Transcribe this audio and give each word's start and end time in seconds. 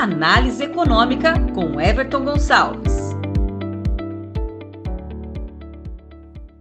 Análise 0.00 0.64
Econômica 0.64 1.34
com 1.52 1.78
Everton 1.78 2.24
Gonçalves. 2.24 3.10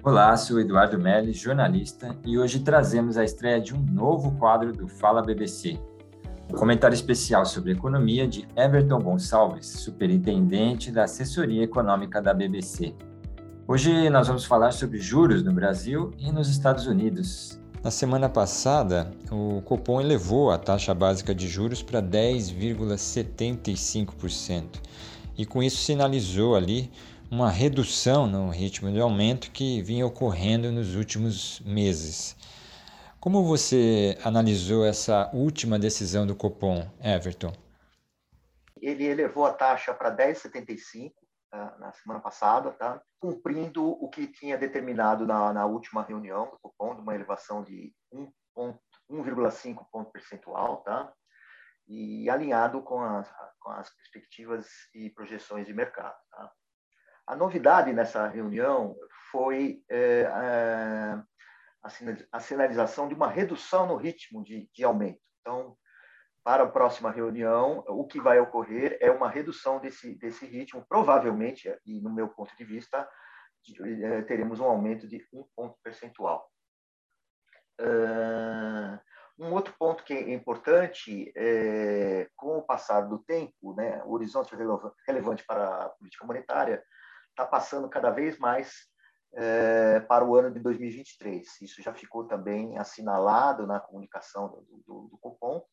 Olá, 0.03 0.35
sou 0.35 0.59
Eduardo 0.59 0.99
Melli, 0.99 1.31
jornalista, 1.31 2.17
e 2.25 2.37
hoje 2.37 2.59
trazemos 2.59 3.15
a 3.15 3.23
estreia 3.23 3.61
de 3.61 3.73
um 3.73 3.79
novo 3.79 4.33
quadro 4.33 4.73
do 4.73 4.89
Fala 4.89 5.21
BBC. 5.21 5.79
Um 6.49 6.57
comentário 6.57 6.93
especial 6.93 7.45
sobre 7.45 7.71
economia 7.71 8.27
de 8.27 8.45
Everton 8.57 8.99
Gonçalves, 8.99 9.67
superintendente 9.67 10.91
da 10.91 11.05
assessoria 11.05 11.63
econômica 11.63 12.21
da 12.21 12.33
BBC. 12.33 12.93
Hoje 13.65 14.09
nós 14.09 14.27
vamos 14.27 14.43
falar 14.43 14.73
sobre 14.73 14.97
juros 14.97 15.43
no 15.43 15.53
Brasil 15.53 16.11
e 16.19 16.29
nos 16.29 16.49
Estados 16.49 16.87
Unidos. 16.87 17.57
Na 17.81 17.91
semana 17.91 18.27
passada, 18.27 19.09
o 19.31 19.61
Copom 19.61 20.01
elevou 20.01 20.51
a 20.51 20.57
taxa 20.57 20.93
básica 20.93 21.33
de 21.33 21.47
juros 21.47 21.81
para 21.81 22.01
10,75% 22.01 24.81
e 25.37 25.45
com 25.45 25.63
isso 25.63 25.77
sinalizou 25.77 26.57
ali 26.57 26.91
uma 27.31 27.49
redução 27.49 28.27
no 28.27 28.49
ritmo 28.49 28.91
de 28.91 28.99
aumento 28.99 29.49
que 29.51 29.81
vinha 29.81 30.05
ocorrendo 30.05 30.73
nos 30.73 30.93
últimos 30.93 31.61
meses. 31.61 32.35
Como 33.17 33.45
você 33.45 34.17
analisou 34.25 34.85
essa 34.85 35.29
última 35.33 35.79
decisão 35.79 36.27
do 36.27 36.35
Copom, 36.35 36.85
Everton? 37.01 37.53
Ele 38.81 39.05
elevou 39.05 39.45
a 39.45 39.53
taxa 39.53 39.93
para 39.93 40.13
10,75 40.13 41.13
na 41.51 41.91
semana 41.93 42.19
passada, 42.19 42.71
tá? 42.71 43.01
cumprindo 43.19 43.85
o 43.85 44.09
que 44.09 44.27
tinha 44.27 44.57
determinado 44.57 45.25
na, 45.25 45.51
na 45.51 45.65
última 45.65 46.03
reunião 46.03 46.45
do 46.51 46.59
Copom, 46.59 46.95
de 46.95 47.01
uma 47.01 47.15
elevação 47.15 47.63
de 47.63 47.93
1,5 48.13 49.87
ponto 49.91 50.11
percentual, 50.11 50.83
tá? 50.83 51.11
e 51.87 52.29
alinhado 52.29 52.83
com 52.83 53.01
as, 53.01 53.27
com 53.59 53.71
as 53.71 53.89
perspectivas 53.95 54.67
e 54.93 55.09
projeções 55.09 55.65
de 55.65 55.73
mercado. 55.73 56.15
Tá? 56.31 56.51
A 57.27 57.35
novidade 57.35 57.91
nessa 57.93 58.27
reunião 58.27 58.95
foi 59.31 59.83
é, 59.89 60.27
a 62.31 62.39
sinalização 62.39 63.07
de 63.07 63.15
uma 63.15 63.29
redução 63.29 63.87
no 63.87 63.95
ritmo 63.95 64.43
de, 64.43 64.69
de 64.73 64.83
aumento. 64.83 65.21
Então, 65.41 65.75
para 66.49 66.63
a 66.63 66.67
próxima 66.67 67.11
reunião, 67.11 67.83
o 67.87 68.07
que 68.07 68.19
vai 68.19 68.39
ocorrer 68.39 68.97
é 68.99 69.11
uma 69.11 69.29
redução 69.29 69.79
desse, 69.79 70.15
desse 70.15 70.47
ritmo, 70.47 70.83
provavelmente, 70.89 71.71
e 71.85 72.01
no 72.01 72.11
meu 72.11 72.27
ponto 72.27 72.57
de 72.57 72.63
vista, 72.63 73.07
é, 74.01 74.23
teremos 74.23 74.59
um 74.59 74.65
aumento 74.65 75.07
de 75.07 75.23
um 75.31 75.45
ponto 75.55 75.77
percentual. 75.83 76.51
Um 79.37 79.53
outro 79.53 79.75
ponto 79.77 80.03
que 80.03 80.11
é 80.11 80.33
importante, 80.33 81.31
é, 81.37 82.27
com 82.35 82.57
o 82.57 82.63
passar 82.63 83.01
do 83.01 83.19
tempo, 83.19 83.75
né, 83.75 84.01
o 84.05 84.13
horizonte 84.13 84.55
relevante 85.05 85.45
para 85.45 85.85
a 85.85 85.89
política 85.89 86.25
monetária 86.25 86.83
está 87.29 87.45
passando 87.45 87.87
cada 87.87 88.09
vez 88.09 88.39
mais 88.39 88.73
é, 89.35 89.99
para 89.99 90.25
o 90.25 90.35
ano 90.35 90.51
de 90.51 90.59
2023. 90.59 91.61
Isso 91.61 91.79
já 91.83 91.93
ficou 91.93 92.25
também 92.25 92.75
assinalado 92.79 93.67
na 93.67 93.79
comunicação 93.79 94.47
do, 94.47 94.83
do, 94.87 95.09
do 95.09 95.17
Copom, 95.19 95.63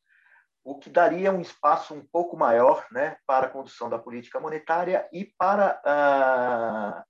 o 0.66 0.76
que 0.76 0.90
daria 0.90 1.30
um 1.30 1.40
espaço 1.40 1.94
um 1.94 2.04
pouco 2.04 2.36
maior 2.36 2.84
né, 2.90 3.16
para 3.24 3.46
a 3.46 3.50
condução 3.50 3.88
da 3.88 4.00
política 4.00 4.40
monetária 4.40 5.08
e 5.12 5.24
para, 5.38 5.80
ah, 5.84 7.04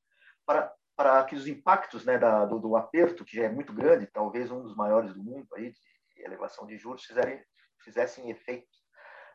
para, 0.44 0.74
para 0.94 1.24
que 1.24 1.34
os 1.34 1.48
impactos 1.48 2.04
né, 2.04 2.18
da, 2.18 2.44
do, 2.44 2.58
do, 2.60 2.76
aperto, 2.76 3.24
que 3.24 3.34
já 3.34 3.44
é 3.44 3.48
muito 3.48 3.72
grande, 3.72 4.10
talvez 4.12 4.50
um 4.50 4.60
dos 4.60 4.76
maiores 4.76 5.14
do 5.14 5.24
mundo, 5.24 5.46
aí, 5.54 5.72
de 5.72 6.22
elevação 6.22 6.66
de 6.66 6.76
juros, 6.76 7.04
fizerem, 7.04 7.42
fizessem 7.82 8.30
efeito 8.30 8.68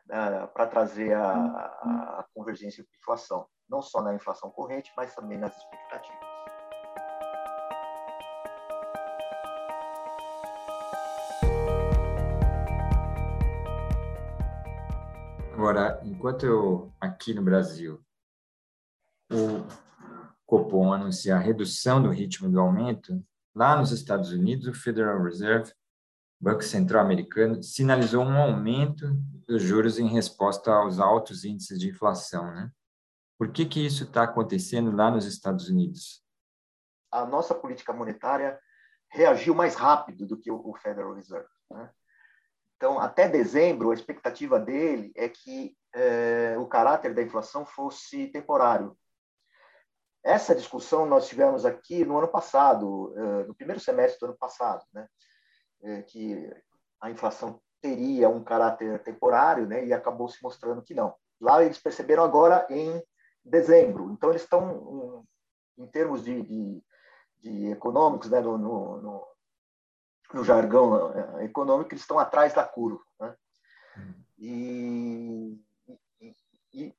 ah, 0.08 0.46
para 0.46 0.68
trazer 0.68 1.14
a, 1.14 1.34
a, 1.34 2.24
convergência 2.32 2.84
de 2.84 2.90
inflação, 2.98 3.48
não 3.68 3.82
só 3.82 4.00
na 4.00 4.14
inflação 4.14 4.52
corrente, 4.52 4.92
mas 4.96 5.16
também 5.16 5.36
nas 5.36 5.56
expectativas. 5.56 6.31
Agora, 15.54 16.00
enquanto 16.02 16.46
eu, 16.46 16.92
aqui 16.98 17.34
no 17.34 17.42
Brasil, 17.42 18.02
o 19.30 19.66
Copom 20.46 20.92
anuncia 20.92 21.36
a 21.36 21.38
redução 21.38 22.02
do 22.02 22.08
ritmo 22.08 22.50
do 22.50 22.58
aumento, 22.58 23.22
lá 23.54 23.76
nos 23.76 23.92
Estados 23.92 24.32
Unidos, 24.32 24.66
o 24.66 24.74
Federal 24.74 25.22
Reserve, 25.22 25.72
Banco 26.40 26.62
Central 26.62 27.04
Americano, 27.04 27.62
sinalizou 27.62 28.24
um 28.24 28.36
aumento 28.36 29.14
dos 29.46 29.62
juros 29.62 29.98
em 29.98 30.08
resposta 30.08 30.72
aos 30.72 30.98
altos 30.98 31.44
índices 31.44 31.78
de 31.78 31.90
inflação, 31.90 32.46
né? 32.54 32.72
Por 33.38 33.52
que 33.52 33.66
que 33.66 33.84
isso 33.84 34.04
está 34.04 34.22
acontecendo 34.22 34.90
lá 34.90 35.10
nos 35.10 35.26
Estados 35.26 35.68
Unidos? 35.68 36.24
A 37.10 37.26
nossa 37.26 37.54
política 37.54 37.92
monetária 37.92 38.58
reagiu 39.10 39.54
mais 39.54 39.74
rápido 39.74 40.26
do 40.26 40.38
que 40.38 40.50
o 40.50 40.74
Federal 40.76 41.12
Reserve, 41.12 41.48
né? 41.70 41.90
Então, 42.82 42.98
até 42.98 43.28
dezembro, 43.28 43.92
a 43.92 43.94
expectativa 43.94 44.58
dele 44.58 45.12
é 45.14 45.28
que 45.28 45.72
é, 45.94 46.56
o 46.58 46.66
caráter 46.66 47.14
da 47.14 47.22
inflação 47.22 47.64
fosse 47.64 48.26
temporário. 48.26 48.98
Essa 50.20 50.52
discussão 50.52 51.06
nós 51.06 51.28
tivemos 51.28 51.64
aqui 51.64 52.04
no 52.04 52.18
ano 52.18 52.26
passado, 52.26 53.14
é, 53.16 53.44
no 53.44 53.54
primeiro 53.54 53.80
semestre 53.80 54.18
do 54.18 54.26
ano 54.26 54.36
passado, 54.36 54.84
né? 54.92 55.06
É, 55.80 56.02
que 56.02 56.52
a 57.00 57.08
inflação 57.08 57.62
teria 57.80 58.28
um 58.28 58.42
caráter 58.42 59.00
temporário, 59.04 59.64
né? 59.64 59.86
E 59.86 59.92
acabou 59.92 60.28
se 60.28 60.42
mostrando 60.42 60.82
que 60.82 60.92
não. 60.92 61.14
Lá 61.40 61.62
eles 61.62 61.78
perceberam 61.78 62.24
agora 62.24 62.66
em 62.68 63.00
dezembro. 63.44 64.10
Então 64.10 64.30
eles 64.30 64.42
estão, 64.42 65.24
em 65.78 65.86
termos 65.86 66.24
de, 66.24 66.42
de, 66.42 66.82
de 67.38 67.66
econômicos, 67.70 68.28
né? 68.28 68.40
no, 68.40 68.58
no 68.58 69.00
no 69.00 69.24
jargão 70.44 71.12
eh, 71.12 71.44
econômico, 71.44 71.92
eles 71.92 72.02
estão 72.02 72.18
atrás 72.18 72.54
da 72.54 72.64
curva. 72.64 73.02
Né? 73.20 73.36
E, 74.38 75.60
e, 76.20 76.36
e, 76.72 76.94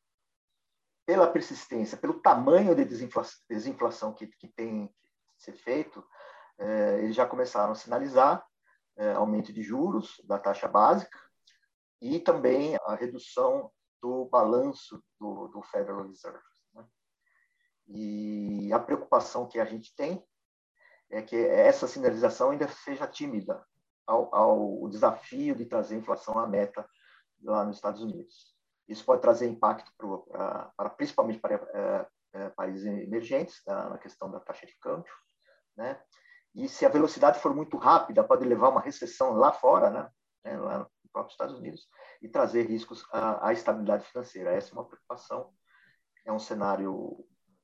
pela 1.06 1.28
persistência, 1.28 1.98
pelo 1.98 2.22
tamanho 2.22 2.76
de 2.76 2.86
desinflação, 2.86 3.40
desinflação 3.50 4.14
que, 4.14 4.28
que 4.28 4.48
tem 4.48 4.88
que 4.88 5.44
ser 5.44 5.54
feito, 5.54 6.06
é, 6.58 7.00
eles 7.00 7.16
já 7.16 7.26
começaram 7.26 7.74
a 7.74 7.76
sinalizar 7.76 8.46
é, 8.96 9.14
aumento 9.14 9.52
de 9.52 9.64
juros 9.64 10.22
da 10.26 10.38
taxa 10.38 10.68
básica 10.68 11.18
e 12.02 12.20
também 12.20 12.78
a 12.86 12.96
redução 12.96 13.72
do 14.02 14.26
balanço 14.26 15.04
do, 15.20 15.48
do 15.48 15.62
Federal 15.64 16.08
Reserve. 16.08 16.44
Né? 16.74 16.86
E 17.88 18.74
a 18.74 18.80
preocupação 18.80 19.48
que 19.48 19.60
a 19.60 19.66
gente 19.66 19.96
tem 19.96 20.24
é 21.14 21.22
que 21.22 21.36
essa 21.36 21.88
sinalização 21.88 22.50
ainda 22.50 22.68
seja 22.68 23.08
tímida 23.08 23.64
ao, 24.06 24.34
ao 24.34 24.90
desafio 24.90 25.56
de 25.56 25.66
trazer 25.66 25.96
inflação 25.96 26.38
à 26.40 26.48
meta 26.48 26.88
lá 27.44 27.64
nos 27.64 27.78
Estados 27.78 28.02
Unidos. 28.02 28.54
Isso 28.88 29.06
pode 29.06 29.22
trazer 29.22 29.48
impacto 29.48 29.92
para, 29.98 30.72
para 30.76 30.90
principalmente 30.90 31.40
para 31.40 32.10
é, 32.34 32.50
países 32.50 32.86
emergentes 32.86 33.62
na, 33.66 33.98
questão 34.00 34.30
da 34.30 34.40
taxa 34.40 34.66
de 34.66 34.78
câmbio, 34.80 35.14
né? 35.78 36.02
E 36.56 36.68
se 36.68 36.86
a 36.86 36.90
velocidade 36.90 37.40
for 37.40 37.56
muito 37.56 37.78
rápida, 37.78 38.24
pode 38.24 38.46
levar 38.46 38.68
a 38.68 38.72
uma 38.72 38.82
recessão 38.82 39.34
lá 39.34 39.52
fora, 39.52 39.90
né? 39.90 40.10
É, 40.44 40.58
lá 40.58 40.80
nos 40.80 41.12
próprios 41.12 41.34
Estados 41.34 41.56
Unidos, 41.56 41.88
e 42.22 42.28
trazer 42.28 42.64
riscos 42.64 43.06
à, 43.12 43.48
à, 43.48 43.54
estabilidade 43.54 44.06
financeira. 44.06 44.52
Essa 44.52 44.72
é 44.72 44.74
uma 44.74 44.86
preocupação. 44.86 45.54
É 46.26 46.32
um 46.32 46.40
cenário 46.40 46.94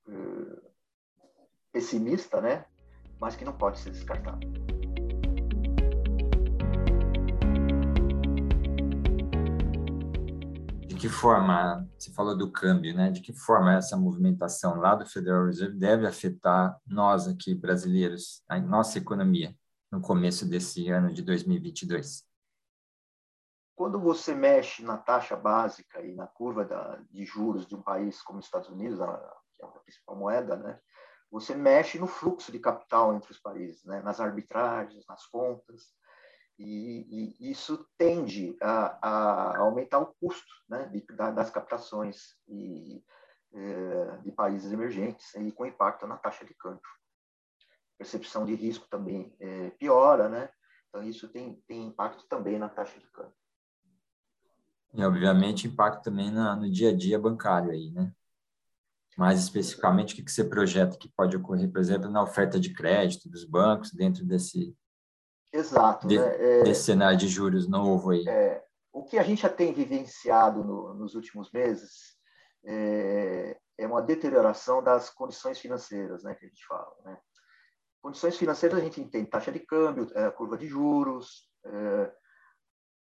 uh, 0.07 0.71
pessimista, 1.71 2.39
né? 2.41 2.65
Mas 3.19 3.35
que 3.35 3.43
não 3.43 3.53
pode 3.53 3.79
ser 3.79 3.91
descartado. 3.91 4.39
De 10.87 10.95
que 10.95 11.09
forma, 11.09 11.87
você 11.97 12.11
falou 12.11 12.37
do 12.37 12.51
câmbio, 12.51 12.95
né? 12.95 13.11
De 13.11 13.21
que 13.21 13.33
forma 13.33 13.73
essa 13.73 13.95
movimentação 13.95 14.75
lá 14.75 14.95
do 14.95 15.05
Federal 15.05 15.45
Reserve 15.45 15.77
deve 15.77 16.07
afetar 16.07 16.77
nós 16.87 17.27
aqui 17.27 17.53
brasileiros, 17.53 18.43
a 18.47 18.59
nossa 18.59 18.97
economia 18.97 19.55
no 19.91 20.01
começo 20.01 20.47
desse 20.47 20.89
ano 20.89 21.13
de 21.13 21.21
2022? 21.21 22.27
Quando 23.75 23.99
você 23.99 24.35
mexe 24.35 24.83
na 24.83 24.97
taxa 24.97 25.37
básica 25.37 26.01
e 26.01 26.13
na 26.13 26.27
curva 26.27 26.65
da, 26.65 26.97
de 27.09 27.23
juros 27.23 27.65
de 27.65 27.75
um 27.75 27.81
país 27.81 28.21
como 28.21 28.39
os 28.39 28.45
Estados 28.45 28.69
Unidos, 28.69 28.99
que 29.55 29.63
é 29.63 29.65
a 29.65 29.67
principal 29.69 30.15
moeda, 30.17 30.57
né? 30.57 30.79
Você 31.31 31.55
mexe 31.55 31.99
no 31.99 32.07
fluxo 32.07 32.51
de 32.51 32.59
capital 32.59 33.13
entre 33.15 33.31
os 33.31 33.39
países, 33.39 33.83
né? 33.85 34.01
nas 34.01 34.19
arbitragens, 34.19 35.05
nas 35.07 35.25
contas, 35.27 35.93
e, 36.57 37.35
e 37.39 37.51
isso 37.51 37.87
tende 37.97 38.57
a, 38.61 38.97
a, 39.01 39.57
aumentar 39.59 39.99
o 39.99 40.13
custo 40.19 40.53
né? 40.67 40.87
de, 40.87 41.05
das 41.15 41.49
captações 41.49 42.35
e, 42.47 43.03
é, 43.53 44.17
de 44.23 44.31
países 44.31 44.71
emergentes 44.71 45.33
e 45.35 45.51
com 45.51 45.65
impacto 45.65 46.07
na 46.07 46.17
taxa 46.17 46.43
de 46.45 46.53
câmbio. 46.53 46.81
Percepção 47.97 48.45
de 48.45 48.55
risco 48.55 48.87
também 48.89 49.35
é, 49.39 49.69
piora, 49.71 50.27
né? 50.27 50.49
então 50.89 51.03
isso 51.03 51.29
tem, 51.29 51.61
tem 51.67 51.85
impacto 51.85 52.27
também 52.27 52.57
na 52.57 52.69
taxa 52.69 52.99
de 52.99 53.07
câmbio. 53.07 53.33
E, 54.93 55.03
obviamente, 55.03 55.67
impacto 55.67 56.03
também 56.03 56.31
na, 56.31 56.55
no 56.55 56.69
dia 56.69 56.89
a 56.89 56.95
dia 56.95 57.19
bancário 57.19 57.69
aí, 57.69 57.91
né? 57.91 58.11
Mais 59.19 59.37
especificamente, 59.41 60.13
o 60.13 60.15
que, 60.15 60.23
que 60.23 60.31
você 60.31 60.45
projeta 60.45 60.97
que 60.97 61.09
pode 61.09 61.35
ocorrer, 61.35 61.69
por 61.69 61.81
exemplo, 61.81 62.09
na 62.09 62.23
oferta 62.23 62.57
de 62.57 62.73
crédito 62.73 63.27
dos 63.27 63.43
bancos 63.43 63.91
dentro 63.91 64.23
desse, 64.25 64.73
Exato, 65.51 66.07
de, 66.07 66.17
né? 66.17 66.59
é, 66.59 66.63
desse 66.63 66.83
cenário 66.83 67.17
de 67.17 67.27
juros 67.27 67.67
novo 67.67 68.11
aí? 68.11 68.23
É, 68.25 68.63
o 68.93 69.03
que 69.03 69.17
a 69.17 69.23
gente 69.23 69.41
já 69.41 69.49
tem 69.49 69.73
vivenciado 69.73 70.63
no, 70.63 70.93
nos 70.93 71.15
últimos 71.15 71.51
meses 71.51 72.17
é, 72.63 73.59
é, 73.77 73.85
uma 73.85 74.01
deterioração 74.01 74.81
das 74.81 75.09
condições 75.09 75.59
financeiras, 75.59 76.23
né, 76.23 76.33
que 76.33 76.45
a 76.45 76.47
gente 76.47 76.65
fala. 76.65 76.95
Né? 77.03 77.17
Condições 78.01 78.37
financeiras 78.37 78.79
a 78.79 78.81
gente 78.81 79.01
entende 79.01 79.29
taxa 79.29 79.51
de 79.51 79.59
câmbio, 79.59 80.09
é, 80.15 80.31
curva 80.31 80.57
de 80.57 80.65
juros, 80.65 81.51
é, 81.65 82.13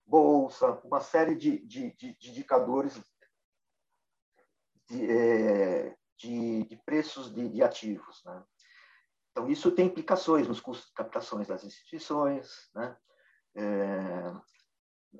bolsa, 0.03 0.81
uma 0.83 0.99
série 0.99 1.35
de, 1.35 1.63
de, 1.67 1.95
de, 1.95 2.17
de 2.17 2.31
indicadores 2.31 2.99
de, 4.89 5.96
é, 6.23 6.63
de, 6.63 6.81
preços 6.85 7.33
de, 7.33 7.63
ativos. 7.63 8.23
Né? 8.25 8.43
Então, 9.31 9.49
isso 9.49 9.71
tem 9.71 9.87
implicações 9.87 10.47
nos 10.47 10.59
custos 10.59 10.87
de 10.87 10.93
captações 10.93 11.47
das 11.47 11.63
instituições. 11.63 12.69
Né? 12.73 12.97
É, 13.55 14.33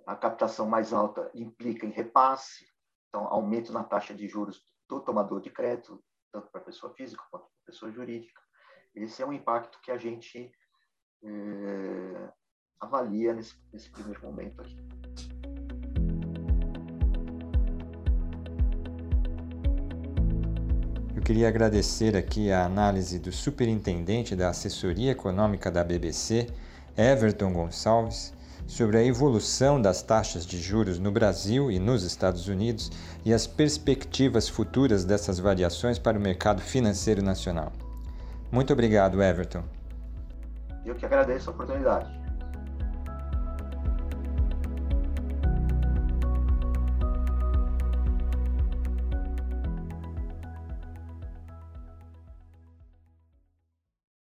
a 0.06 0.16
captação 0.16 0.68
mais 0.68 0.94
alta 0.94 1.30
implica 1.34 1.86
em 1.86 1.92
repasse, 1.92 2.68
então, 3.10 3.26
aumento 3.28 3.72
na 3.72 3.84
taxa 3.84 4.14
de 4.14 4.28
juros 4.28 4.62
do 4.88 5.00
tomador 5.02 5.42
de 5.42 5.50
crédito, 5.50 6.04
tanto 6.32 6.50
para 6.50 6.62
a 6.62 6.64
pessoa 6.64 6.94
física 6.94 7.24
quanto 7.32 7.46
para 7.46 7.62
a 7.64 7.66
pessoa 7.66 7.92
jurídica. 7.92 8.42
Esse 8.94 9.22
é 9.22 9.26
um 9.26 9.34
impacto 9.34 9.80
que 9.82 9.92
a 9.92 9.98
gente 9.98 10.52
é, 11.24 12.34
avalia 12.80 13.34
nesse, 13.34 13.56
nesse 13.72 13.90
primeiro 13.92 14.22
momento 14.22 14.62
aqui. 14.62 14.78
Queria 21.28 21.50
agradecer 21.50 22.16
aqui 22.16 22.54
a 22.54 22.64
análise 22.64 23.20
do 23.20 23.34
superintendente 23.34 24.34
da 24.34 24.48
assessoria 24.48 25.12
econômica 25.12 25.70
da 25.70 25.84
BBC, 25.84 26.48
Everton 26.96 27.52
Gonçalves, 27.52 28.34
sobre 28.66 28.98
a 28.98 29.04
evolução 29.04 29.82
das 29.82 30.02
taxas 30.02 30.46
de 30.46 30.58
juros 30.58 31.00
no 31.00 31.12
Brasil 31.12 31.70
e 31.70 31.80
nos 31.80 32.04
Estados 32.04 32.48
Unidos 32.48 32.90
e 33.26 33.34
as 33.34 33.46
perspectivas 33.46 34.48
futuras 34.48 35.04
dessas 35.04 35.38
variações 35.38 36.00
para 36.00 36.18
o 36.18 36.22
mercado 36.22 36.62
financeiro 36.62 37.22
nacional. 37.22 37.74
Muito 38.50 38.72
obrigado, 38.72 39.22
Everton. 39.22 39.66
Eu 40.86 40.96
que 40.96 41.06
agradeço 41.06 41.50
a 41.50 41.54
oportunidade. 41.54 42.10